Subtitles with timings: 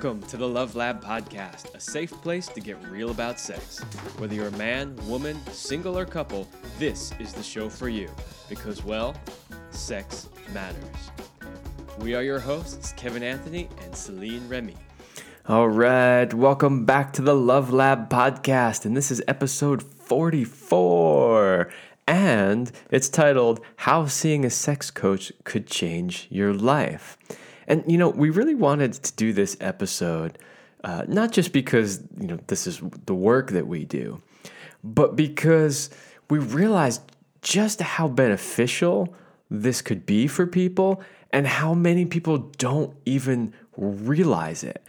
[0.00, 3.80] Welcome to the Love Lab Podcast, a safe place to get real about sex.
[4.18, 6.46] Whether you're a man, woman, single, or couple,
[6.78, 8.08] this is the show for you.
[8.48, 9.16] Because, well,
[9.70, 11.10] sex matters.
[11.98, 14.76] We are your hosts, Kevin Anthony and Celine Remy.
[15.48, 21.72] All right, welcome back to the Love Lab podcast, and this is episode 44.
[22.06, 27.18] And it's titled How Seeing a Sex Coach Could Change Your Life.
[27.68, 30.38] And, you know, we really wanted to do this episode,
[30.82, 34.20] uh, not just because, you know, this is the work that we do,
[34.82, 35.90] but because
[36.30, 37.02] we realized
[37.42, 39.14] just how beneficial
[39.50, 44.82] this could be for people and how many people don't even realize it.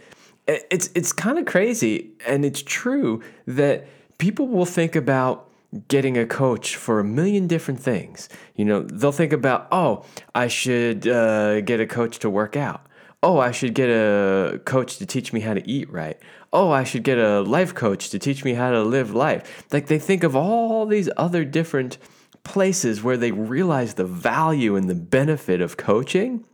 [0.48, 3.86] It's, it's kind of crazy, and it's true that
[4.18, 5.49] people will think about
[5.88, 8.28] getting a coach for a million different things.
[8.56, 10.04] You know, they'll think about, oh,
[10.34, 12.86] I should uh, get a coach to work out.
[13.22, 16.18] Oh, I should get a coach to teach me how to eat right.
[16.52, 19.66] Oh, I should get a life coach to teach me how to live life.
[19.70, 21.98] Like they think of all these other different
[22.42, 26.44] places where they realize the value and the benefit of coaching.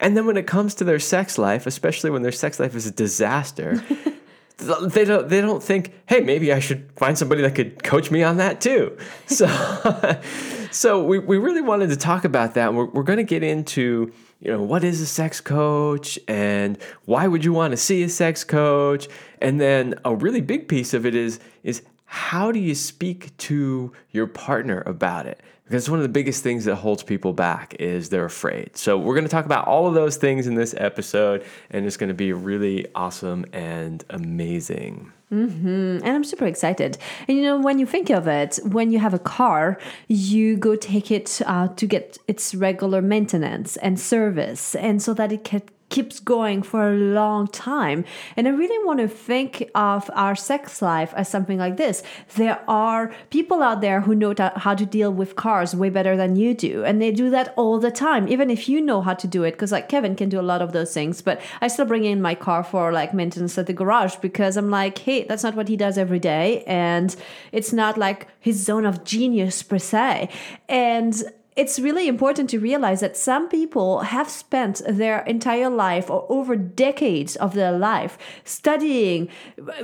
[0.00, 2.86] And then when it comes to their sex life, especially when their sex life is
[2.86, 3.82] a disaster,
[4.58, 8.22] they don't they don't think, hey, maybe I should find somebody that could coach me
[8.22, 8.96] on that too.
[9.26, 9.46] So
[10.70, 12.74] so we, we really wanted to talk about that.
[12.74, 17.26] We're, we're going to get into you know what is a sex coach and why
[17.28, 19.08] would you want to see a sex coach
[19.40, 23.92] and then a really big piece of it is is how do you speak to
[24.10, 25.40] your partner about it
[25.72, 28.76] because one of the biggest things that holds people back is they're afraid.
[28.76, 31.96] So we're going to talk about all of those things in this episode, and it's
[31.96, 35.10] going to be really awesome and amazing.
[35.32, 36.04] Mm-hmm.
[36.04, 36.98] And I'm super excited.
[37.26, 39.78] And you know, when you think of it, when you have a car,
[40.08, 45.32] you go take it uh, to get its regular maintenance and service, and so that
[45.32, 45.62] it can
[45.92, 48.04] keeps going for a long time.
[48.36, 52.02] And I really want to think of our sex life as something like this.
[52.34, 56.34] There are people out there who know how to deal with cars way better than
[56.34, 56.84] you do.
[56.84, 59.52] And they do that all the time, even if you know how to do it.
[59.52, 61.22] Because, like, Kevin can do a lot of those things.
[61.22, 64.70] But I still bring in my car for like maintenance at the garage because I'm
[64.70, 66.64] like, hey, that's not what he does every day.
[66.66, 67.14] And
[67.52, 70.30] it's not like his zone of genius per se.
[70.68, 71.22] And
[71.54, 76.56] it's really important to realize that some people have spent their entire life or over
[76.56, 79.28] decades of their life studying,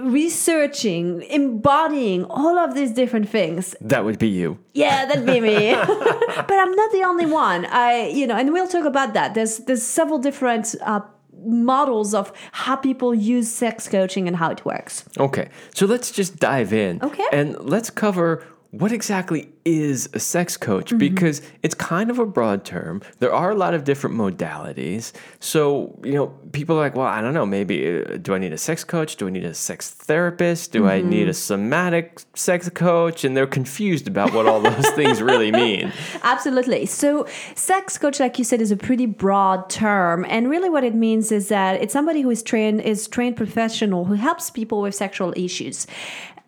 [0.01, 3.75] researching, embodying all of these different things.
[3.81, 4.59] That would be you.
[4.73, 5.75] Yeah, that'd be me.
[5.75, 7.67] but I'm not the only one.
[7.67, 9.35] I, you know, and we'll talk about that.
[9.35, 11.01] There's there's several different uh,
[11.45, 15.05] models of how people use sex coaching and how it works.
[15.19, 15.49] Okay.
[15.75, 17.03] So let's just dive in.
[17.03, 17.27] Okay.
[17.33, 20.89] And let's cover what exactly is a sex coach?
[20.89, 20.99] Mm-hmm.
[20.99, 23.01] Because it's kind of a broad term.
[23.19, 25.13] There are a lot of different modalities.
[25.41, 28.53] So, you know, people are like, well, I don't know, maybe uh, do I need
[28.53, 29.17] a sex coach?
[29.17, 30.73] Do I need a sex therapist?
[30.73, 30.89] Do mm-hmm.
[30.89, 33.25] I need a somatic sex coach?
[33.25, 35.91] And they're confused about what all those things really mean.
[36.23, 36.85] Absolutely.
[36.85, 40.27] So, sex coach, like you said, is a pretty broad term.
[40.29, 44.05] And really what it means is that it's somebody who is trained, is trained professional
[44.05, 45.87] who helps people with sexual issues.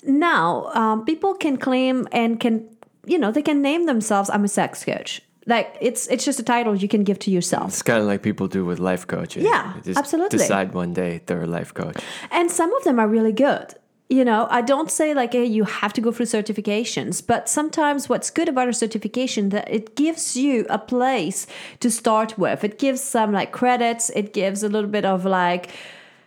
[0.04, 2.68] Now, um, people can claim and can,
[3.06, 5.22] you know, they can name themselves, I'm a sex coach.
[5.46, 7.68] Like it's it's just a title you can give to yourself.
[7.68, 9.42] It's kind of like people do with life coaches.
[9.42, 10.38] Yeah, absolutely.
[10.38, 11.96] Decide one day they're a life coach.
[12.30, 13.74] And some of them are really good
[14.10, 18.08] you know i don't say like hey, you have to go through certifications but sometimes
[18.08, 21.46] what's good about a certification that it gives you a place
[21.78, 25.70] to start with it gives some like credits it gives a little bit of like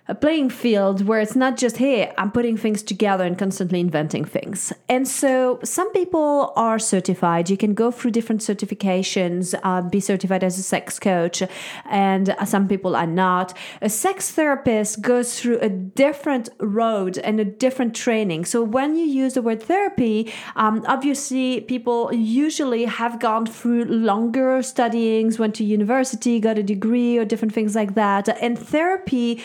[0.09, 4.25] a playing field where it's not just, hey, I'm putting things together and constantly inventing
[4.25, 4.73] things.
[4.89, 7.49] And so some people are certified.
[7.49, 11.41] You can go through different certifications, uh, be certified as a sex coach,
[11.89, 13.57] and some people are not.
[13.81, 18.43] A sex therapist goes through a different road and a different training.
[18.43, 24.61] So when you use the word therapy, um, obviously people usually have gone through longer
[24.63, 28.27] studyings, went to university, got a degree, or different things like that.
[28.41, 29.41] And therapy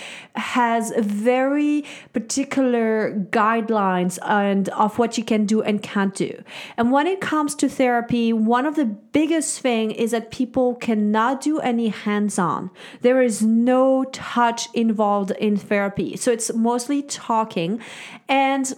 [0.54, 1.84] has very
[2.14, 6.42] particular guidelines and of what you can do and can't do.
[6.78, 11.42] And when it comes to therapy, one of the biggest thing is that people cannot
[11.42, 12.70] do any hands-on.
[13.02, 16.16] There is no touch involved in therapy.
[16.16, 17.80] So it's mostly talking
[18.26, 18.72] and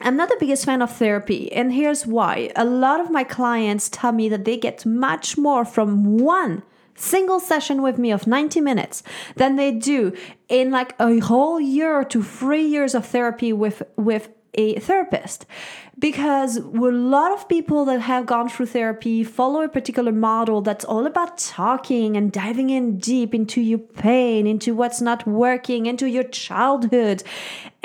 [0.00, 2.50] I'm not the biggest fan of therapy, and here's why.
[2.56, 6.64] A lot of my clients tell me that they get much more from one
[6.94, 9.02] single session with me of 90 minutes
[9.36, 10.12] than they do
[10.48, 15.46] in like a whole year to three years of therapy with with a therapist
[15.98, 20.84] because a lot of people that have gone through therapy follow a particular model that's
[20.84, 26.06] all about talking and diving in deep into your pain, into what's not working, into
[26.06, 27.22] your childhood.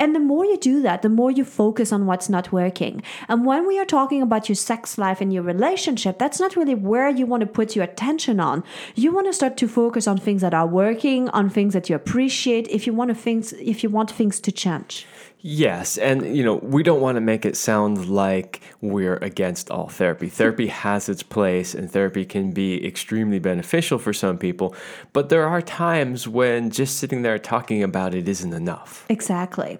[0.00, 3.02] And the more you do that, the more you focus on what's not working.
[3.28, 6.74] And when we are talking about your sex life and your relationship, that's not really
[6.74, 8.64] where you want to put your attention on.
[8.94, 11.94] You want to start to focus on things that are working, on things that you
[11.94, 15.06] appreciate if you want to things if you want things to change.
[15.42, 19.88] Yes, and you know, we don't want to make it sound like we're against all
[19.88, 20.28] therapy.
[20.28, 24.74] Therapy has its place and therapy can be extremely beneficial for some people,
[25.12, 29.06] but there are times when just sitting there talking about it isn't enough.
[29.08, 29.78] Exactly.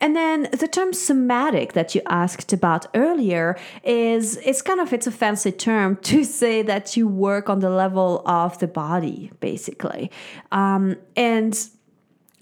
[0.00, 5.06] And then the term somatic that you asked about earlier is it's kind of it's
[5.06, 10.10] a fancy term to say that you work on the level of the body, basically.
[10.52, 11.58] Um, and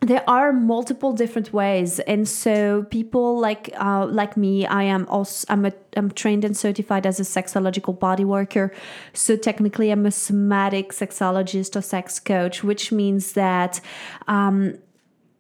[0.00, 5.44] there are multiple different ways and so people like uh, like me i am also
[5.48, 8.72] i'm a i'm trained and certified as a sexological body worker.
[9.12, 13.80] So technically i'm a somatic sexologist or sex coach which means that
[14.28, 14.78] um,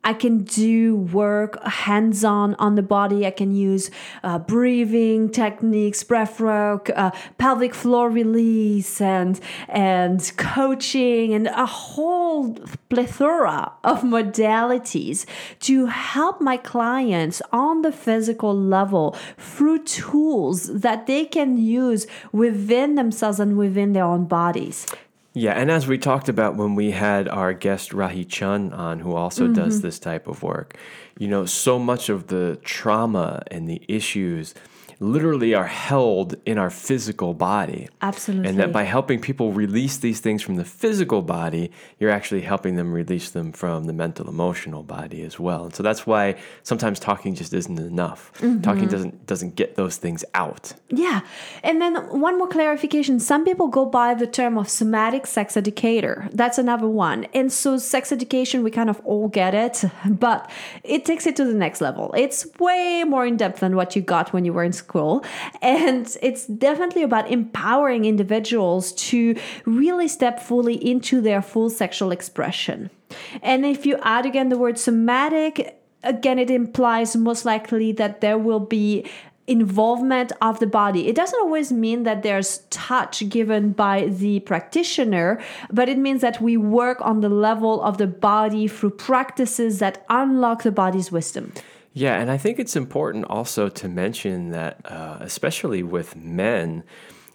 [0.04, 3.26] I can do work hands on on the body.
[3.26, 3.90] I can use
[4.22, 12.54] uh, breathing techniques, breath work, uh, pelvic floor release, and and coaching, and a whole
[12.88, 15.26] plethora of modalities
[15.60, 22.94] to help my clients on the physical level through tools that they can use within
[22.94, 24.86] themselves and within their own bodies.
[25.38, 29.14] Yeah, and as we talked about when we had our guest Rahi Chun on, who
[29.14, 29.52] also mm-hmm.
[29.52, 30.76] does this type of work,
[31.16, 34.52] you know, so much of the trauma and the issues
[35.00, 37.88] literally are held in our physical body.
[38.02, 38.48] Absolutely.
[38.48, 42.74] And that by helping people release these things from the physical body, you're actually helping
[42.76, 45.66] them release them from the mental emotional body as well.
[45.66, 48.32] And so that's why sometimes talking just isn't enough.
[48.38, 48.62] Mm-hmm.
[48.62, 50.74] Talking doesn't doesn't get those things out.
[50.88, 51.20] Yeah.
[51.62, 53.20] And then one more clarification.
[53.20, 56.28] Some people go by the term of somatic sex educator.
[56.32, 57.24] That's another one.
[57.34, 60.50] And so sex education we kind of all get it, but
[60.82, 62.12] it takes it to the next level.
[62.16, 65.24] It's way more in depth than what you got when you were in school school.
[65.60, 69.36] And it's definitely about empowering individuals to
[69.66, 72.90] really step fully into their full sexual expression.
[73.42, 78.38] And if you add again the word somatic, again, it implies most likely that there
[78.38, 79.04] will be
[79.46, 81.08] involvement of the body.
[81.08, 85.40] It doesn't always mean that there's touch given by the practitioner,
[85.70, 90.04] but it means that we work on the level of the body through practices that
[90.10, 91.52] unlock the body's wisdom.
[91.92, 96.84] Yeah, and I think it's important also to mention that, uh, especially with men,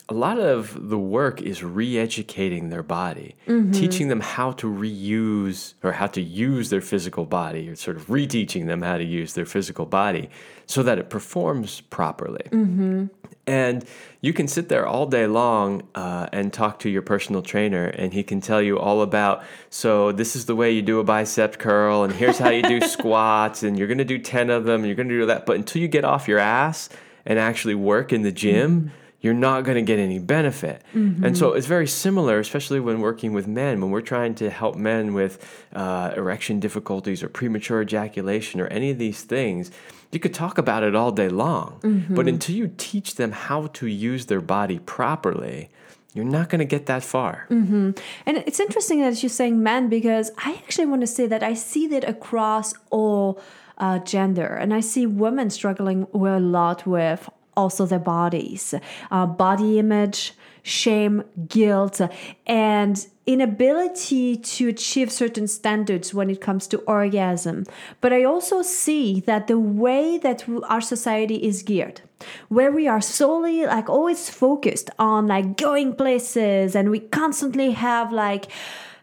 [0.09, 3.71] a lot of the work is re-educating their body, mm-hmm.
[3.71, 8.07] teaching them how to reuse or how to use their physical body, or sort of
[8.07, 10.29] reteaching them how to use their physical body
[10.65, 12.45] so that it performs properly.
[12.51, 13.05] Mm-hmm.
[13.45, 13.83] And
[14.21, 18.13] you can sit there all day long uh, and talk to your personal trainer, and
[18.13, 19.43] he can tell you all about.
[19.69, 22.79] So this is the way you do a bicep curl, and here's how you do
[22.87, 25.45] squats, and you're gonna do ten of them, and you're gonna do that.
[25.45, 26.87] But until you get off your ass
[27.25, 28.81] and actually work in the gym.
[28.81, 30.83] Mm-hmm you're not going to get any benefit.
[30.93, 31.23] Mm-hmm.
[31.23, 34.75] And so it's very similar, especially when working with men, when we're trying to help
[34.75, 39.71] men with uh, erection difficulties or premature ejaculation or any of these things.
[40.11, 42.13] You could talk about it all day long, mm-hmm.
[42.13, 45.69] but until you teach them how to use their body properly,
[46.13, 47.47] you're not going to get that far.
[47.49, 47.91] Mm-hmm.
[48.25, 51.53] And it's interesting that you're saying men because I actually want to say that I
[51.53, 53.41] see that across all
[53.77, 58.73] uh, gender, and I see women struggling a lot with also their bodies,
[59.11, 60.33] uh, body image,
[60.63, 61.99] shame, guilt,
[62.47, 67.65] and inability to achieve certain standards when it comes to orgasm.
[68.01, 72.01] But I also see that the way that our society is geared,
[72.49, 78.11] where we are solely like always focused on like going places and we constantly have
[78.11, 78.47] like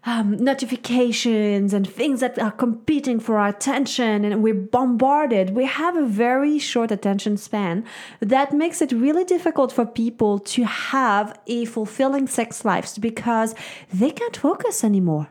[0.04, 5.50] um, notifications and things that are competing for our attention and we're bombarded.
[5.50, 7.84] We have a very short attention span
[8.20, 13.54] that makes it really difficult for people to have a fulfilling sex lives because
[13.92, 15.28] they can't focus anymore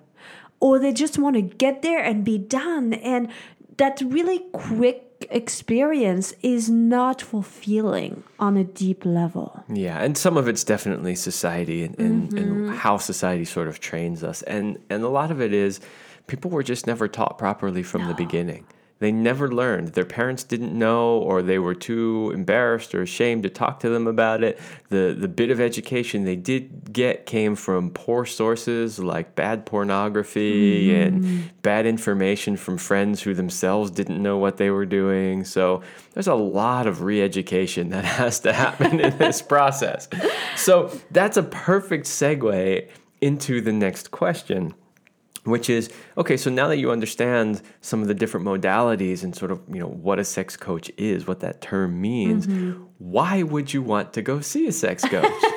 [0.59, 3.29] or they just want to get there and be done and
[3.77, 9.63] that really quick experience is not fulfilling on a deep level.
[9.67, 12.38] Yeah, and some of it's definitely society and, and, mm-hmm.
[12.38, 14.41] and, how society sort of trains us.
[14.43, 15.79] And and a lot of it is
[16.27, 18.07] people were just never taught properly from no.
[18.09, 18.65] the beginning.
[19.00, 19.89] They never learned.
[19.89, 24.08] Their parents didn't know, or they were too embarrassed or ashamed to talk to them
[24.08, 24.60] about it.
[24.89, 30.94] The, the bit of education they did get came from poor sources like bad pornography
[30.94, 31.41] and hmm.
[31.62, 35.46] bad information from friends who themselves didn't know what they were doing.
[35.46, 35.82] So
[36.13, 40.10] there's a lot of re education that has to happen in this process.
[40.58, 42.89] So that's a perfect segue
[43.22, 44.74] into the next question
[45.46, 49.51] which is okay so now that you understand some of the different modalities and sort
[49.51, 52.84] of you know what a sex coach is what that term means mm-hmm.
[52.98, 55.31] why would you want to go see a sex coach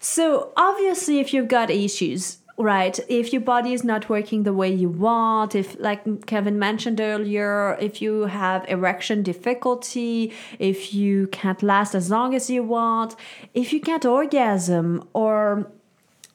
[0.00, 2.98] So obviously, if you've got issues, right?
[3.08, 7.76] If your body is not working the way you want, if, like Kevin mentioned earlier,
[7.80, 13.16] if you have erection difficulty, if you can't last as long as you want,
[13.54, 15.70] if you can't orgasm, or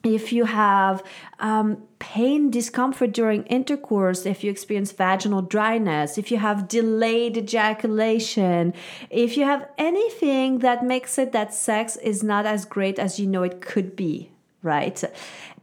[0.04, 1.02] if you have
[1.38, 8.74] um, pain, discomfort during intercourse, if you experience vaginal dryness, if you have delayed ejaculation,
[9.10, 13.26] if you have anything that makes it that sex is not as great as you
[13.26, 14.30] know it could be,
[14.62, 15.02] right?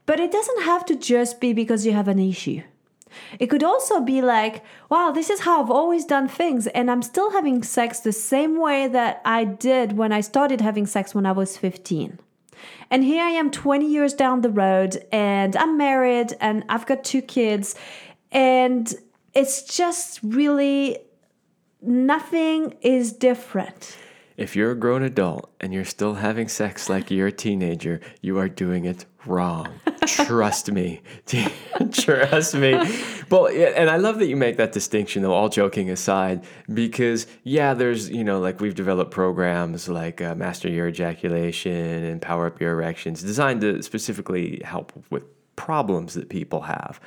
[0.07, 2.63] But it doesn't have to just be because you have an issue.
[3.39, 7.01] It could also be like, wow, this is how I've always done things, and I'm
[7.01, 11.25] still having sex the same way that I did when I started having sex when
[11.25, 12.19] I was 15.
[12.89, 17.03] And here I am 20 years down the road, and I'm married, and I've got
[17.03, 17.75] two kids,
[18.31, 18.93] and
[19.33, 20.97] it's just really
[21.81, 23.97] nothing is different.
[24.37, 28.37] if you're a grown adult and you're still having sex like you're a teenager you
[28.37, 29.67] are doing it wrong.
[30.07, 31.01] Trust me
[31.91, 32.73] trust me.
[33.29, 37.73] Well and i love that you make that distinction though all joking aside because yeah
[37.73, 42.59] there's you know like we've developed programs like uh, master your ejaculation and power up
[42.59, 45.23] your erections designed to specifically help with
[45.55, 46.99] problems that people have.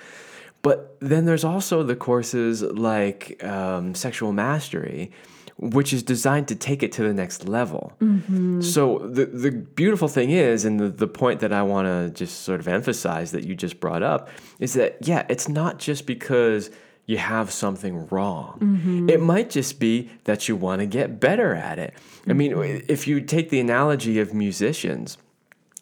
[0.63, 5.11] But then there's also the courses like um, sexual mastery,
[5.57, 7.93] which is designed to take it to the next level.
[8.01, 8.61] Mm-hmm.
[8.61, 12.43] So the the beautiful thing is, and the, the point that I want to just
[12.43, 16.71] sort of emphasize that you just brought up is that yeah, it's not just because
[17.07, 18.59] you have something wrong.
[18.61, 19.11] Mm-hmm.
[19.11, 21.95] It might just be that you want to get better at it.
[22.27, 22.87] I mean, mm-hmm.
[22.89, 25.19] if you take the analogy of musicians,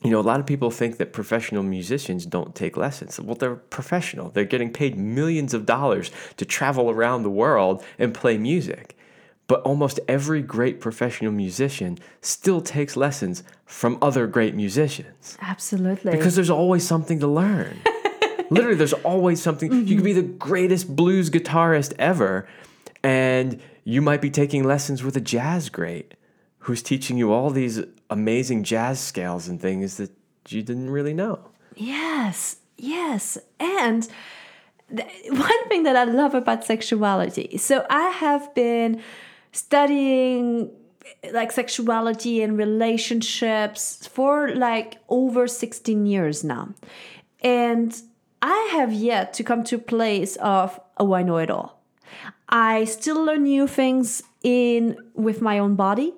[0.02, 3.20] you know, a lot of people think that professional musicians don't take lessons.
[3.20, 4.30] Well, they're professional.
[4.30, 8.96] They're getting paid millions of dollars to travel around the world and play music.
[9.48, 16.12] But almost every great professional musician still takes lessons from other great musicians Absolutely.
[16.12, 17.80] because there's always something to learn.
[18.50, 19.72] Literally, there's always something.
[19.72, 20.20] You could be mm-hmm.
[20.20, 22.46] the greatest blues guitarist ever,
[23.02, 26.14] and you might be taking lessons with a jazz great
[26.58, 30.10] who's teaching you all these amazing jazz scales and things that
[30.48, 31.50] you didn't really know.
[31.74, 33.38] Yes, yes.
[33.58, 34.06] And
[34.94, 39.02] th- one thing that I love about sexuality so I have been
[39.52, 40.70] studying
[41.32, 46.74] like sexuality and relationships for like over 16 years now.
[47.40, 48.00] And
[48.40, 51.80] I have yet to come to a place of, oh, I know it all.
[52.48, 56.12] I still learn new things in with my own body.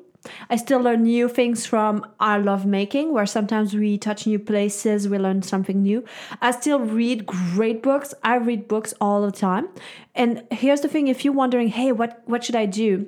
[0.49, 5.19] I still learn new things from our lovemaking, where sometimes we touch new places, we
[5.19, 6.03] learn something new.
[6.41, 8.15] I still read great books.
[8.23, 9.69] I read books all the time.
[10.15, 13.07] And here's the thing: if you're wondering, hey, what what should I do?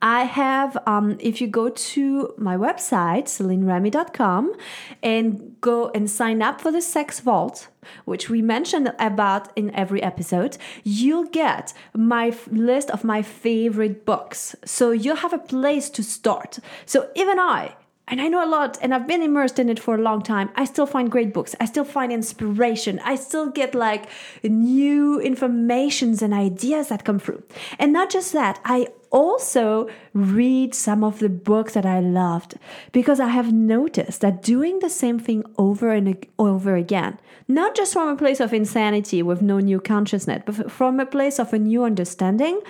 [0.00, 4.54] I have, um, if you go to my website, CelineRemy.com,
[5.02, 7.68] and go and sign up for the Sex Vault,
[8.04, 14.04] which we mentioned about in every episode, you'll get my f- list of my favorite
[14.04, 14.54] books.
[14.64, 16.60] So you'll have a place to start.
[16.86, 17.74] So even I,
[18.08, 20.50] and I know a lot and I've been immersed in it for a long time.
[20.56, 21.54] I still find great books.
[21.60, 23.00] I still find inspiration.
[23.04, 24.08] I still get like
[24.42, 27.42] new informations and ideas that come through.
[27.78, 32.54] And not just that, I also read some of the books that I loved
[32.92, 37.92] because I have noticed that doing the same thing over and over again, not just
[37.92, 41.58] from a place of insanity with no new consciousness, but from a place of a
[41.58, 42.60] new understanding,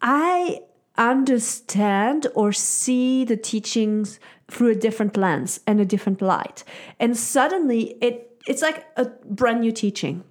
[0.00, 0.60] I
[0.96, 6.64] understand or see the teachings through a different lens and a different light.
[7.00, 10.22] And suddenly it it's like a brand new teaching.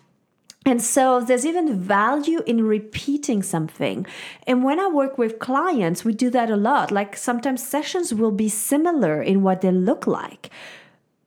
[0.67, 4.07] And so there's even value in repeating something.
[4.48, 6.91] And when I work with clients, we do that a lot.
[6.91, 10.50] Like sometimes sessions will be similar in what they look like,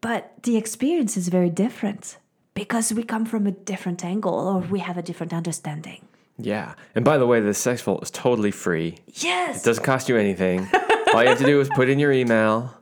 [0.01, 2.19] but the experience is very different
[2.55, 6.09] because we come from a different angle or we have a different understanding.
[6.37, 6.75] Yeah.
[6.97, 8.99] And by the way, the Sex Vault is totally free.
[9.15, 9.63] Yes.
[9.63, 10.69] It doesn't cost you anything.
[11.15, 12.75] All you have to do is put in your email.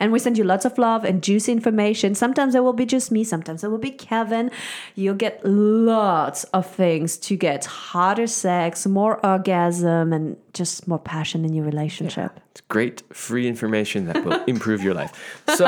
[0.00, 2.14] And we send you lots of love and juicy information.
[2.14, 4.50] Sometimes it will be just me, sometimes it will be Kevin.
[4.94, 11.44] You'll get lots of things to get hotter sex, more orgasm, and just more passion
[11.44, 12.38] in your relationship.
[12.50, 15.42] It's great free information that will improve your life.
[15.54, 15.64] So,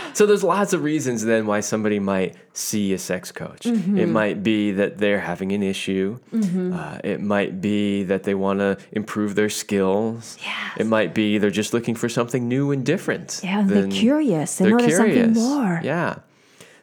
[0.14, 3.62] so there's lots of reasons then why somebody might see a sex coach.
[3.62, 3.98] Mm-hmm.
[3.98, 6.18] It might be that they're having an issue.
[6.32, 10.38] Uh, it might be that they want to improve their skills.
[10.40, 10.72] Yes.
[10.78, 13.40] It might be they're just looking for something new and different.
[13.42, 14.56] Yeah, they're curious.
[14.56, 15.38] They they're know there's something curious.
[15.38, 15.80] more.
[15.82, 16.20] Yeah.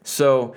[0.04, 0.56] So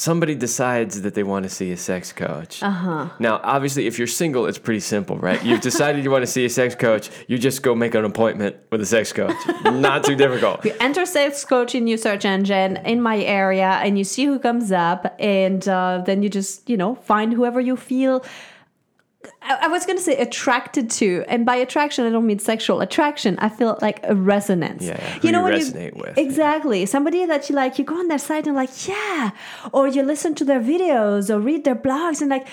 [0.00, 2.62] somebody decides that they want to see a sex coach.
[2.62, 3.10] Uh-huh.
[3.18, 5.42] Now, obviously, if you're single, it's pretty simple, right?
[5.44, 7.10] You've decided you want to see a sex coach.
[7.28, 9.36] You just go make an appointment with a sex coach.
[9.64, 10.64] Not too difficult.
[10.70, 14.38] You enter sex coach in your search engine in my area and you see who
[14.38, 18.24] comes up and uh, then you just you know find whoever you feel
[19.42, 23.38] I, was going to say attracted to and by attraction i don't mean sexual attraction.
[23.38, 24.82] I feel like a resonance.
[24.82, 26.24] Yeah, yeah, you when resonate with, yeah.
[26.24, 26.86] exactly.
[26.86, 29.30] Somebody that you like you go on their site and like yeah.
[29.72, 32.46] Or you listen to their videos or read their blogs and like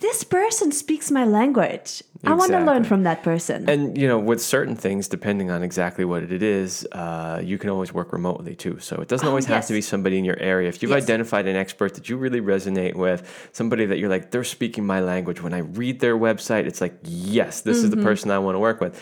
[0.00, 4.18] this person speaks my language i want to learn from that person And you know,
[4.30, 8.54] with certain things, depending on exactly what it is, uh, you can always work remotely
[8.64, 8.78] too.
[8.78, 9.68] So it doesn't Oh, always have yes.
[9.68, 10.68] to be somebody in your area.
[10.68, 11.04] If you've Yes.
[11.04, 13.20] identified an expert that you really resonate with,
[13.52, 15.38] somebody that you're like, they're speaking my language.
[15.46, 17.84] When I read their website, it's like, yes, this Mm-hmm.
[17.86, 18.92] is the person I want to work with.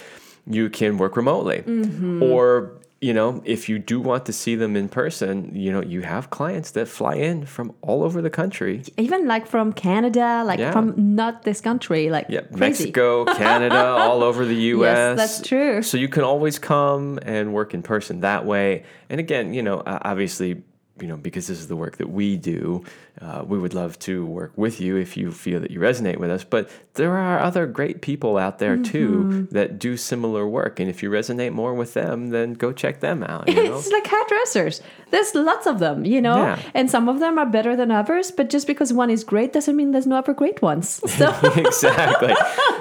[0.46, 2.22] You can work remotely, Mm-hmm.
[2.22, 2.44] or
[3.00, 6.30] you know, if you do want to see them in person, you know, you have
[6.30, 8.82] clients that fly in from all over the country.
[8.96, 10.72] even like from canada like Yeah.
[10.72, 12.58] from not this country like Yeah, crazy.
[12.60, 15.16] Mexico, Canada, all over the U.S.
[15.16, 15.80] that's true.
[15.82, 18.82] So you can always come and work in person that way.
[19.10, 20.62] And again, you know, obviously,
[21.02, 22.84] you know, because this is the work that we do,
[23.20, 26.30] uh, we would love to work with you if you feel that you resonate with
[26.30, 26.44] us.
[26.44, 28.82] But there are other great people out there Mm-hmm.
[28.92, 33.00] too that do similar work, and if you resonate more with them, then go check
[33.00, 33.48] them out.
[33.48, 33.78] You know?
[33.78, 34.82] It's like hairdressers.
[35.10, 36.58] There's lots of them, you know, Yeah.
[36.74, 38.30] and some of them are better than others.
[38.30, 41.00] But just because one is great doesn't mean there's no other great ones.
[41.18, 42.32] So exactly.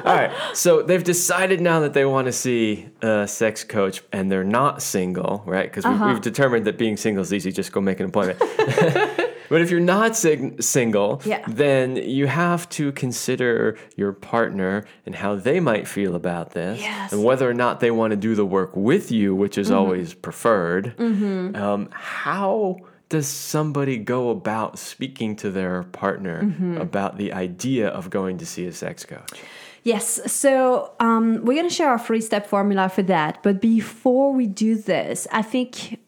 [0.06, 0.32] All right.
[0.54, 4.82] So they've decided now that they want to see a sex coach and they're not
[4.82, 5.70] single, right?
[5.70, 6.06] Because Uh-huh.
[6.06, 7.52] we've, we've determined that being single is easy.
[7.52, 8.40] Just go make an appointment.
[9.50, 11.44] but if you're not sing- single, Yeah.
[11.48, 17.14] then you have to consider your partner and how they might feel about this Yes.
[17.14, 20.14] and whether or not they want to do the work with you, which is always
[20.14, 20.94] preferred.
[21.00, 22.78] Um, how
[23.10, 28.66] does somebody go about speaking to their partner about the idea of going to see
[28.68, 29.40] a sex coach?
[29.84, 33.42] Yes, so um, we're going to share our three step formula for that.
[33.44, 36.00] But before we do this, I think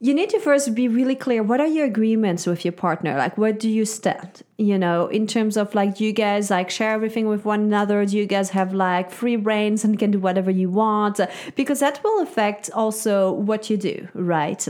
[0.00, 3.16] you need to first be really clear what are your agreements with your partner?
[3.16, 4.42] Like, where do you stand?
[4.56, 8.06] You know, in terms of like, do you guys like share everything with one another?
[8.06, 11.20] Do you guys have like free reigns and can do whatever you want?
[11.56, 14.68] Because that will affect also what you do, right?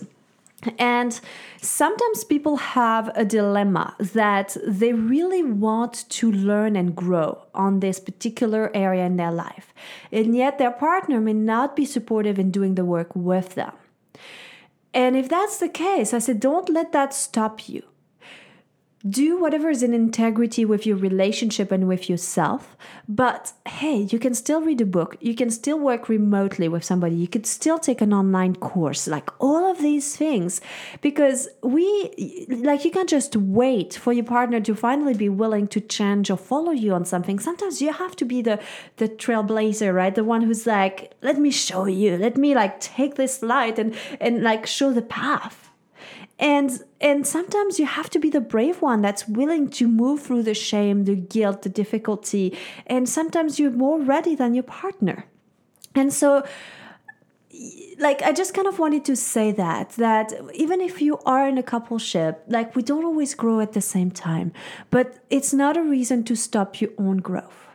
[0.78, 1.20] And
[1.60, 8.00] sometimes people have a dilemma that they really want to learn and grow on this
[8.00, 9.72] particular area in their life.
[10.10, 13.72] And yet their partner may not be supportive in doing the work with them.
[14.98, 17.84] And if that's the case, I said, don't let that stop you
[19.06, 22.76] do whatever is in integrity with your relationship and with yourself.
[23.08, 25.16] But hey, you can still read a book.
[25.20, 27.14] You can still work remotely with somebody.
[27.14, 30.61] You could still take an online course, like all of these things.
[31.00, 35.80] Because we, like, you can't just wait for your partner to finally be willing to
[35.80, 37.38] change or follow you on something.
[37.38, 38.58] Sometimes you have to be the,
[38.96, 40.14] the trailblazer, right?
[40.14, 43.94] The one who's like, let me show you, let me like take this light and,
[44.20, 45.67] and like show the path
[46.38, 50.42] and and sometimes you have to be the brave one that's willing to move through
[50.42, 55.24] the shame the guilt the difficulty and sometimes you're more ready than your partner
[55.94, 56.44] and so
[57.98, 61.59] like i just kind of wanted to say that that even if you are in
[61.59, 64.53] a coupleship like we don't always grow at the same time
[64.90, 67.68] but it's not a reason to stop your own growth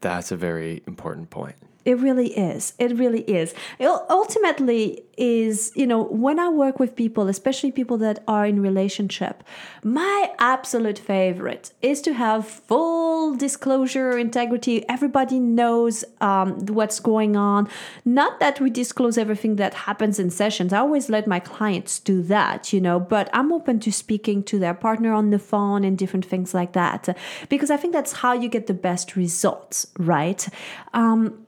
[0.00, 1.56] That's a very important point.
[1.88, 2.74] It really is.
[2.78, 3.54] It really is.
[3.78, 8.60] It ultimately is, you know, when I work with people, especially people that are in
[8.60, 9.42] relationship,
[9.82, 14.86] my absolute favorite is to have full disclosure, integrity.
[14.86, 17.70] Everybody knows um, what's going on.
[18.04, 20.74] Not that we disclose everything that happens in sessions.
[20.74, 24.58] I always let my clients do that, you know, but I'm open to speaking to
[24.58, 27.16] their partner on the phone and different things like that
[27.48, 30.46] because I think that's how you get the best results, right?
[30.92, 31.46] Um,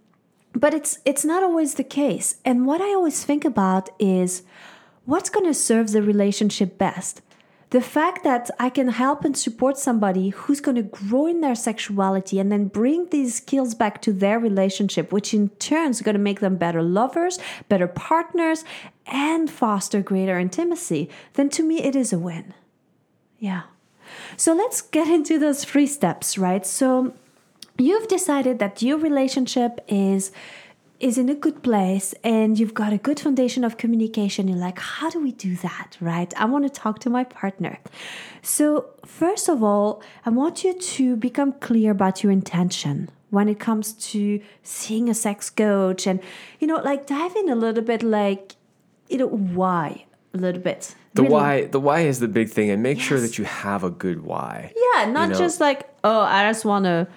[0.55, 4.43] but it's it's not always the case and what i always think about is
[5.05, 7.23] what's going to serve the relationship best
[7.71, 11.55] the fact that I can help and support somebody who's going to grow in their
[11.55, 16.17] sexuality and then bring these skills back to their relationship, which in turn is going
[16.17, 18.65] to make them better lovers, better partners,
[19.07, 22.55] and foster greater intimacy, then to me it is a win.
[23.39, 23.63] Yeah.
[24.37, 26.67] So let's get into those three steps, right?
[26.67, 27.15] So
[27.81, 30.33] you've decided that your relationship is
[30.99, 34.49] is in a good place and you've got a good foundation of communication.
[34.49, 36.33] You're like how do we do that right?
[36.37, 37.79] I want to talk to my partner.
[38.43, 43.59] So first of all i want you to become clear about your intention when it
[43.59, 46.21] comes to seeing a sex coach and
[46.61, 48.57] you know like dive in a little bit like
[49.09, 50.95] you know why a little bit.
[51.15, 53.83] The Really- why the why is the big thing and make sure that you have
[53.85, 54.73] a good why.
[54.77, 55.39] Yeah, not know?
[55.39, 57.09] just like, oh, I just want to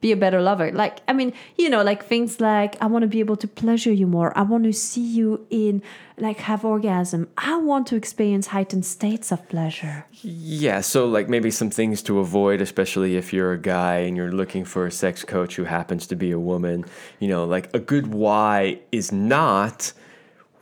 [0.00, 0.70] be a better lover.
[0.70, 3.92] Like, I mean, you know, like things like, I want to be able to pleasure
[3.92, 4.36] you more.
[4.38, 5.82] I want to see you in,
[6.16, 7.28] like, have orgasm.
[7.36, 10.06] I want to experience heightened states of pleasure.
[10.22, 14.32] Yeah, so like maybe some things to avoid, especially if you're a guy and you're
[14.32, 16.84] looking for a sex coach who happens to be a woman.
[17.18, 19.92] You know, like a good why is not,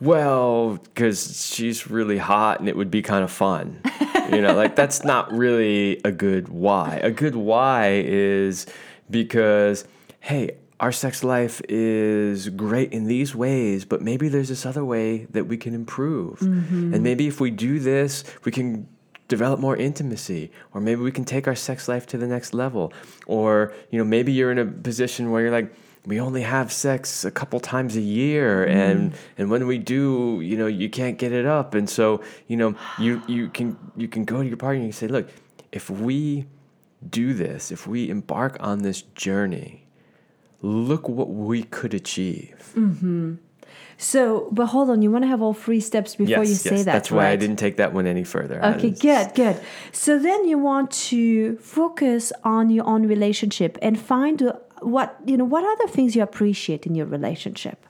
[0.01, 3.81] well, because she's really hot and it would be kind of fun.
[4.31, 6.99] you know, like that's not really a good why.
[7.03, 8.65] A good why is
[9.09, 9.85] because,
[10.19, 15.25] hey, our sex life is great in these ways, but maybe there's this other way
[15.31, 16.39] that we can improve.
[16.39, 16.93] Mm-hmm.
[16.93, 18.87] And maybe if we do this, we can
[19.27, 22.93] develop more intimacy or maybe we can take our sex life to the next level.
[23.25, 25.73] Or you know maybe you're in a position where you're like
[26.05, 28.79] we only have sex a couple times a year mm-hmm.
[28.79, 31.73] and and when we do you know you can't get it up.
[31.73, 34.91] And so you know you you can you can go to your partner and you
[34.93, 35.27] say look
[35.71, 36.45] if we
[37.09, 39.87] do this if we embark on this journey
[40.61, 43.35] look what we could achieve mm-hmm.
[43.99, 46.85] So, but hold on, you want to have all three steps before you say that.
[46.85, 48.63] that's why I didn't take that one any further.
[48.63, 49.59] Okay, good, good.
[49.91, 55.45] So then you want to focus on your own relationship and find what, you know,
[55.45, 57.85] what other things you appreciate in your relationship.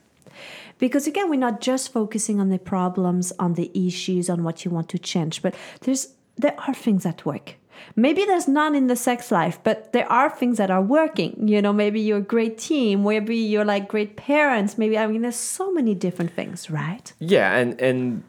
[0.80, 4.72] Because again, we're not just focusing on the problems, on the issues, on what you
[4.72, 7.56] want to change, but there's there are things at work.
[7.96, 11.48] Maybe there's none in the sex life, but there are things that are working.
[11.48, 15.22] You know, maybe you're a great team, maybe you're like great parents, maybe I mean
[15.22, 17.14] there's so many different things, right?
[17.20, 18.24] Yeah, and and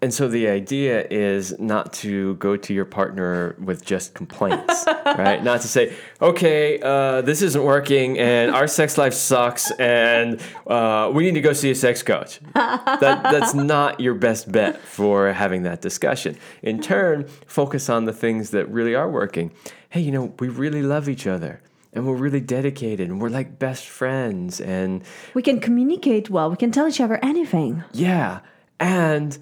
[0.00, 5.42] and so the idea is not to go to your partner with just complaints, right?
[5.42, 11.10] Not to say, okay, uh, this isn't working, and our sex life sucks, and uh,
[11.12, 12.38] we need to go see a sex coach.
[12.54, 16.36] That that's not your best bet for having that discussion.
[16.62, 19.50] In turn, focus on the things that really are working.
[19.90, 21.60] Hey, you know, we really love each other.
[21.94, 25.02] And we're really dedicated, and we're like best friends, and
[25.34, 27.82] We can communicate well, we can tell each other anything.
[27.92, 28.40] yeah.
[28.78, 29.36] And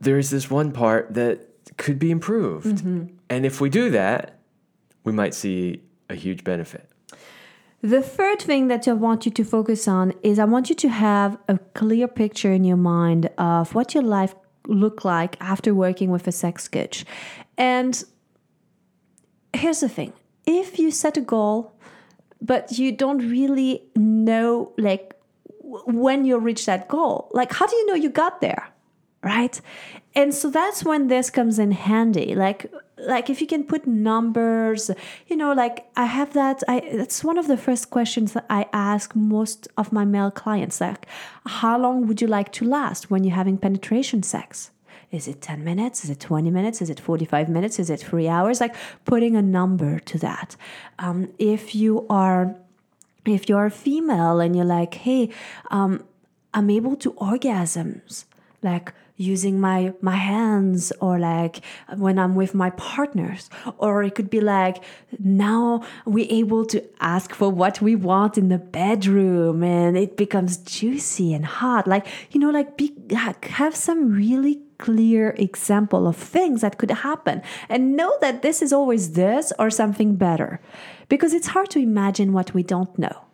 [0.00, 2.66] there's this one part that could be improved.
[2.66, 3.14] Mm-hmm.
[3.28, 4.38] And if we do that,
[5.04, 6.88] we might see a huge benefit.
[7.82, 10.88] The third thing that I want you to focus on is I want you to
[10.88, 14.34] have a clear picture in your mind of what your life
[14.66, 17.06] look like after working with a sex coach.
[17.56, 18.02] And
[19.54, 20.12] here's the thing.
[20.46, 21.72] If you set a goal
[22.42, 25.14] but you don't really know like
[25.62, 28.68] when you'll reach that goal, like how do you know you got there?
[29.22, 29.60] Right
[30.14, 34.90] and so that's when this comes in handy like like if you can put numbers
[35.26, 38.66] you know like i have that i that's one of the first questions that i
[38.72, 41.06] ask most of my male clients like
[41.46, 44.70] how long would you like to last when you're having penetration sex
[45.10, 46.04] is it 10 minutes?
[46.04, 46.80] Is it 20 minutes?
[46.80, 47.78] Is it 45 minutes?
[47.80, 48.60] Is it three hours?
[48.60, 50.54] Like putting a number to that.
[51.00, 52.54] Um, if you are
[53.26, 55.30] if you're a female and you're like, hey,
[55.70, 56.04] um,
[56.54, 58.24] I'm able to orgasms,
[58.62, 61.60] like using my my hands or like
[61.96, 63.50] when I'm with my partners.
[63.78, 64.82] Or it could be like
[65.18, 70.56] now we're able to ask for what we want in the bedroom and it becomes
[70.56, 71.86] juicy and hot.
[71.86, 77.42] Like, you know, like be, have some really clear example of things that could happen
[77.68, 80.58] and know that this is always this or something better
[81.10, 83.29] because it's hard to imagine what we don't know.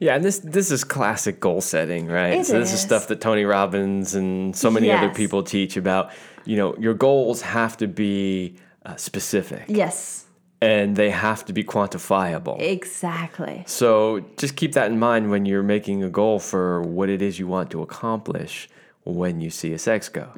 [0.00, 2.34] Yeah, and this this is classic goal setting, right?
[2.40, 2.80] It so this is is.
[2.82, 6.10] stuff that Tony Robbins and so many other people teach about.
[6.44, 8.56] You know, your goals have to be
[8.86, 10.24] uh, specific Yes,
[10.62, 12.58] and they have to be quantifiable.
[12.60, 13.64] exactly.
[13.66, 17.38] So just keep that in mind when you're making a goal for what it is
[17.38, 18.68] you want to accomplish
[19.04, 20.36] when you see a sex coach.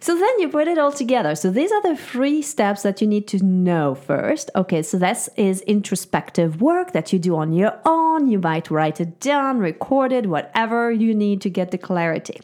[0.00, 1.34] So then you put it all together.
[1.34, 4.50] So these are the three steps that you need to know first.
[4.54, 8.28] Okay, so this is introspective work that you do on your own.
[8.28, 12.40] You might write it down, record it, whatever you need to get the clarity.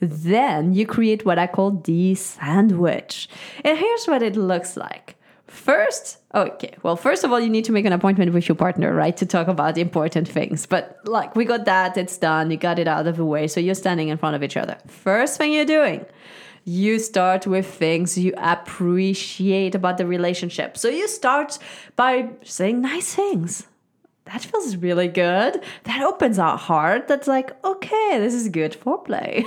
[0.00, 3.28] Then you create what I call the sandwich.
[3.64, 5.16] And here's what it looks like.
[5.52, 8.94] First, okay, well, first of all, you need to make an appointment with your partner,
[8.94, 10.64] right, to talk about important things.
[10.64, 13.60] But like, we got that, it's done, you got it out of the way, so
[13.60, 14.78] you're standing in front of each other.
[14.86, 16.06] First thing you're doing,
[16.64, 20.76] you start with things you appreciate about the relationship.
[20.76, 21.58] So you start
[21.96, 23.66] by saying nice things.
[24.26, 25.62] That feels really good.
[25.84, 27.08] That opens our heart.
[27.08, 29.44] That's like, okay, this is good foreplay.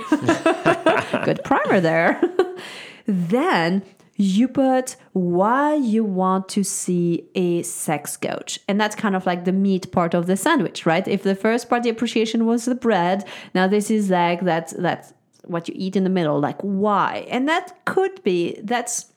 [1.24, 2.20] good primer there.
[3.06, 3.82] then
[4.16, 8.60] you put why you want to see a sex coach.
[8.66, 11.06] And that's kind of like the meat part of the sandwich, right?
[11.06, 13.24] If the first part, the appreciation was the bread,
[13.54, 15.12] now this is like that that's
[15.46, 17.26] what you eat in the middle, like why?
[17.30, 19.12] And that could be that's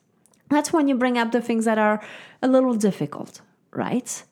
[0.48, 2.02] that's when you bring up the things that are
[2.42, 3.40] a little difficult,
[3.72, 4.22] right?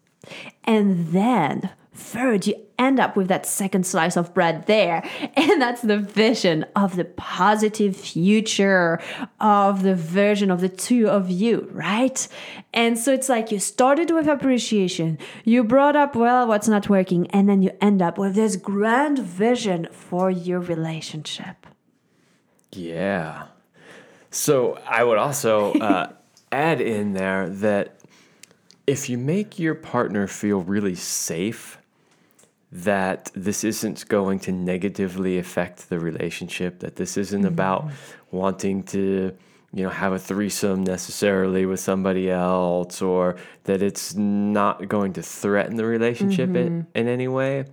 [0.65, 5.03] And then third, you end up with that second slice of bread there.
[5.37, 9.01] And that's the vision of the positive future
[9.41, 12.27] of the version of the two of you, right?
[12.73, 17.29] And so it's like you started with appreciation, you brought up, well, what's not working,
[17.29, 21.68] and then you end up with this grand vision for your relationship.
[22.73, 23.47] Yeah.
[24.31, 26.13] So I would also uh,
[26.53, 27.97] add in there that
[28.87, 31.79] if you make your partner feel really safe,
[32.71, 37.49] that this isn't going to negatively affect the relationship, that this isn't mm-hmm.
[37.49, 37.91] about
[38.31, 39.35] wanting to
[39.73, 45.23] you know have a threesome necessarily with somebody else or that it's not going to
[45.23, 46.57] threaten the relationship mm-hmm.
[46.57, 47.65] in, in any way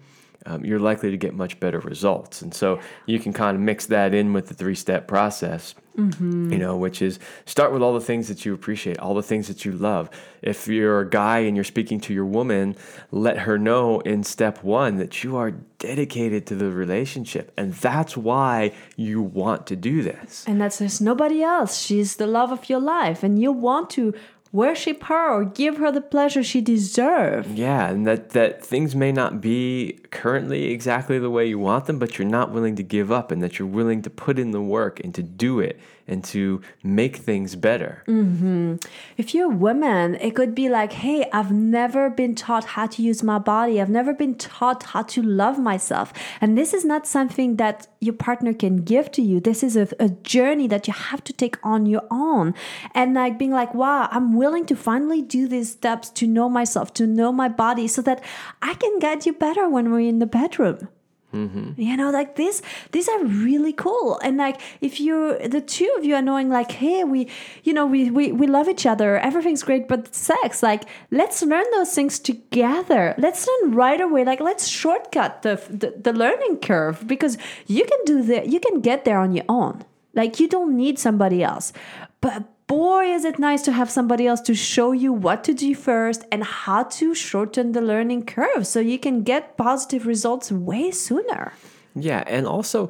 [0.45, 2.41] um, you're likely to get much better results.
[2.41, 6.51] And so you can kind of mix that in with the three step process, mm-hmm.
[6.51, 9.47] you know, which is start with all the things that you appreciate, all the things
[9.47, 10.10] that you love.
[10.41, 12.75] If you're a guy and you're speaking to your woman,
[13.12, 17.51] let her know in step one that you are dedicated to the relationship.
[17.58, 20.45] And that's why you want to do this.
[20.47, 21.79] And that's there's nobody else.
[21.79, 23.23] She's the love of your life.
[23.23, 24.13] And you want to
[24.56, 27.50] worship her or give her the pleasure she deserves.
[27.50, 32.00] Yeah, and that, that things may not be currently exactly the way you want them,
[32.00, 34.62] but you're not willing to give up and that you're willing to put in the
[34.62, 38.04] work and to do it and to make things better.
[38.08, 38.76] Mm-hmm.
[39.18, 43.02] If you're a woman, it could be like, hey, I've never been taught how to
[43.02, 43.82] use my body.
[43.82, 46.13] I've never been taught how to love myself.
[46.41, 49.39] And this is not something that your partner can give to you.
[49.39, 52.54] This is a, a journey that you have to take on your own.
[52.94, 56.94] And like being like, wow, I'm willing to finally do these steps to know myself,
[56.96, 58.24] to know my body, so that
[58.62, 60.88] I can get you better when we're in the bedroom.
[61.36, 61.82] Mm-hmm.
[61.82, 62.62] You know, like this,
[62.93, 64.17] these are really cool.
[64.19, 67.30] And like, if you, the two of you are knowing, like, hey, we,
[67.63, 71.65] you know, we, we, we love each other, everything's great, but sex, like, let's learn
[71.74, 73.15] those things together.
[73.17, 74.24] Let's learn right away.
[74.24, 78.80] Like, let's shortcut the, the, the learning curve because you can do that, you can
[78.80, 79.84] get there on your own.
[80.13, 81.74] Like, you don't need somebody else.
[82.21, 85.75] But boy, is it nice to have somebody else to show you what to do
[85.75, 90.91] first and how to shorten the learning curve so you can get positive results way
[90.91, 91.54] sooner.
[91.95, 92.89] Yeah, and also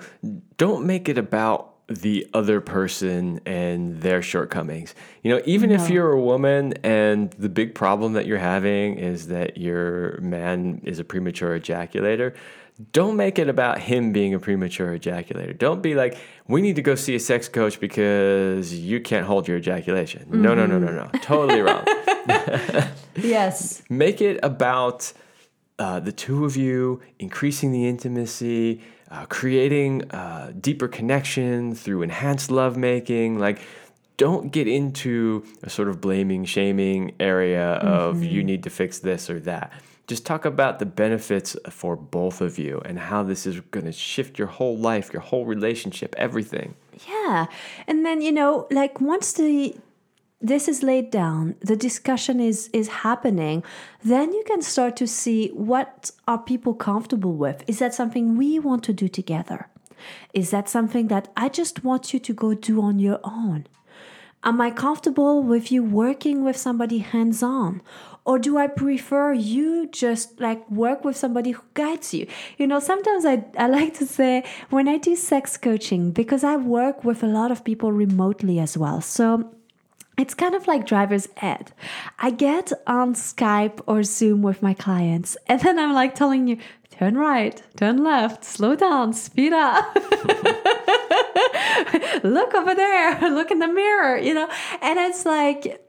[0.58, 4.96] don't make it about the other person and their shortcomings.
[5.22, 5.76] You know, even no.
[5.76, 10.82] if you're a woman and the big problem that you're having is that your man
[10.84, 12.34] is a premature ejaculator,
[12.92, 15.58] don't make it about him being a premature ejaculator.
[15.58, 19.48] Don't be like, we need to go see a sex coach because you can't hold
[19.48, 20.24] your ejaculation.
[20.24, 20.42] Mm-hmm.
[20.42, 21.10] No, no, no, no, no.
[21.22, 21.86] Totally wrong.
[23.16, 23.82] yes.
[23.90, 25.14] Make it about
[25.80, 32.52] uh, the two of you increasing the intimacy, uh, creating uh, deeper connection through enhanced
[32.52, 33.40] lovemaking.
[33.40, 33.62] Like,
[34.18, 38.24] don't get into a sort of blaming, shaming area of mm-hmm.
[38.26, 39.72] you need to fix this or that
[40.08, 43.92] just talk about the benefits for both of you and how this is going to
[43.92, 46.76] shift your whole life, your whole relationship, everything.
[47.08, 47.48] Yeah.
[47.88, 49.76] And then, you know, like once the
[50.42, 53.64] this is laid down, the discussion is is happening,
[54.04, 57.64] then you can start to see what are people comfortable with?
[57.68, 59.70] Is that something we want to do together?
[60.34, 63.66] Is that something that I just want you to go do on your own?
[64.46, 67.82] Am I comfortable with you working with somebody hands on?
[68.26, 72.28] or do i prefer you just like work with somebody who guides you
[72.58, 76.56] you know sometimes i, I like to say when i do sex coaching because i
[76.56, 79.52] work with a lot of people remotely as well so
[80.18, 81.74] it's kind of like driver's ed.
[82.20, 86.58] I get on Skype or Zoom with my clients, and then I'm like telling you,
[86.98, 89.96] turn right, turn left, slow down, speed up.
[92.24, 94.50] look over there, look in the mirror, you know?
[94.82, 95.82] And it's like,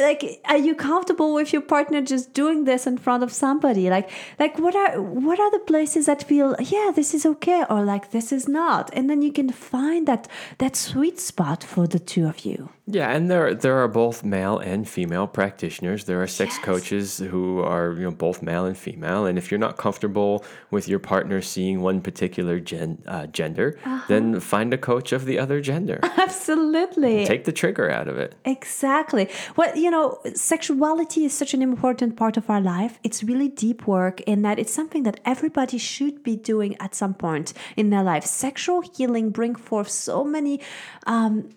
[0.00, 4.10] like are you comfortable with your partner just doing this in front of somebody like
[4.36, 8.10] like what are what are the places that feel yeah this is okay or like
[8.10, 10.26] this is not and then you can find that
[10.58, 14.58] that sweet spot for the two of you Yeah, and there there are both male
[14.58, 16.04] and female practitioners.
[16.04, 16.64] There are sex Yes.
[16.64, 19.26] coaches who are you know both male and female.
[19.26, 24.38] And if you're not comfortable with your partner seeing one particular gen, uh, gender, then
[24.38, 25.98] find a coach of the other gender.
[26.16, 28.36] absolutely Take the trigger out of it.
[28.44, 29.28] Exactly.
[29.56, 33.00] Well, you know, sexuality is such an important part of our life.
[33.02, 37.14] It's really deep work in that it's something that everybody should be doing at some
[37.14, 38.24] point in their life.
[38.24, 40.60] Sexual healing bring forth so many
[41.06, 41.48] um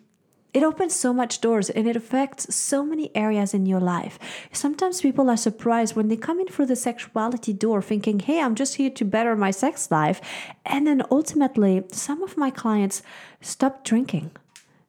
[0.54, 4.18] it opens so much doors and it affects so many areas in your life.
[4.52, 8.56] Sometimes people are surprised when they come in through the sexuality door thinking, hey, I'm
[8.56, 10.22] just here to better my sex life.
[10.66, 13.04] And then ultimately, some of my clients
[13.42, 14.32] stopped drinking.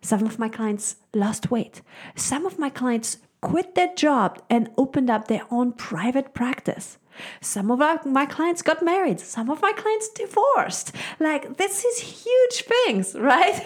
[0.03, 1.83] Some of my clients lost weight.
[2.15, 6.99] Some of my clients quit their job and opened up their own private practice.
[7.41, 9.21] Some of our, my clients got married.
[9.21, 10.93] Some of my clients divorced.
[11.19, 13.65] Like, this is huge things, right?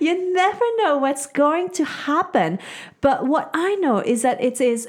[0.00, 2.58] you never know what's going to happen.
[3.00, 4.88] But what I know is that it is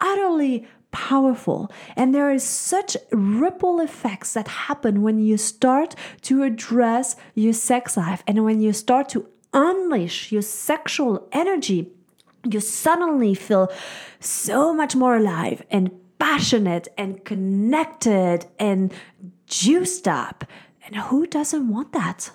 [0.00, 7.14] utterly powerful and there is such ripple effects that happen when you start to address
[7.34, 11.90] your sex life and when you start to unleash your sexual energy
[12.44, 13.70] you suddenly feel
[14.20, 18.92] so much more alive and passionate and connected and
[19.46, 20.44] juiced up
[20.86, 22.30] and who doesn't want that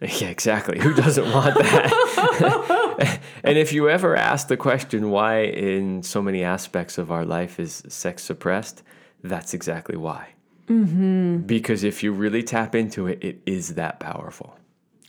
[0.20, 0.78] Yeah, exactly.
[0.80, 3.20] Who doesn't want that?
[3.44, 7.60] and if you ever ask the question why, in so many aspects of our life,
[7.60, 8.82] is sex suppressed,
[9.22, 10.30] that's exactly why.
[10.68, 11.38] Mm-hmm.
[11.40, 14.56] Because if you really tap into it, it is that powerful.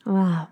[0.05, 0.49] Wow.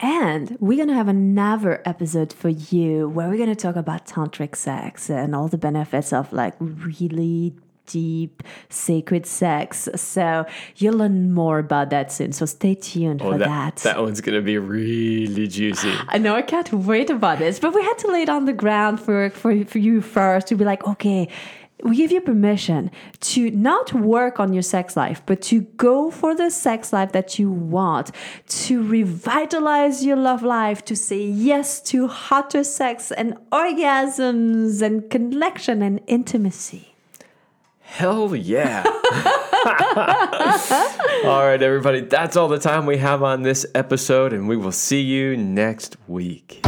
[0.00, 4.06] And we're going to have another episode for you where we're going to talk about
[4.06, 7.54] tantric sex and all the benefits of like really
[7.88, 9.88] deep sacred sex.
[9.96, 12.32] So you'll learn more about that soon.
[12.32, 13.76] So stay tuned oh, for Oh, that, that.
[13.76, 15.92] that one's going to be really juicy.
[16.08, 18.52] I know I can't wait about this, but we had to lay it on the
[18.52, 21.28] ground for, for, for you first to be like, okay,
[21.82, 26.34] we give you permission to not work on your sex life, but to go for
[26.34, 28.10] the sex life that you want,
[28.48, 35.82] to revitalize your love life, to say yes to hotter sex and orgasms and connection
[35.82, 36.94] and intimacy.
[37.80, 38.82] Hell yeah.
[41.24, 42.00] all right, everybody.
[42.00, 45.96] That's all the time we have on this episode, and we will see you next
[46.06, 46.67] week.